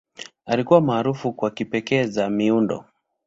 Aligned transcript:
Alikuwa 0.45 0.81
maarufu 0.81 1.33
kwa 1.33 1.51
kipekee 1.51 2.03
za 2.03 2.29
miundo. 2.29 2.85